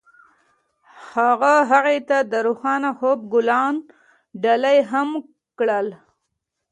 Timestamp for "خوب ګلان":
2.97-3.75